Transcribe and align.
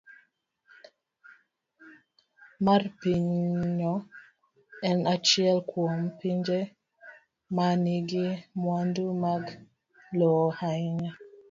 C. 0.03 0.03
mar 2.65 2.81
Pinyno 3.01 3.93
en 4.89 4.99
achiel 5.13 5.57
kuom 5.69 5.95
pinje 6.19 6.59
ma 7.55 7.67
nigi 7.83 8.25
mwandu 8.61 9.03
mag 9.23 9.43
lowo 10.17 10.47
ahinya. 10.67 11.11